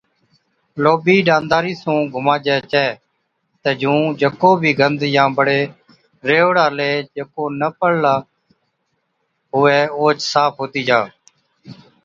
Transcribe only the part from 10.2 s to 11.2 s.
صاف هُتِي جا۔